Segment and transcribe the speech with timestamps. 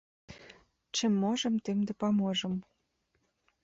[0.95, 2.53] Чым можам, тым дапаможам.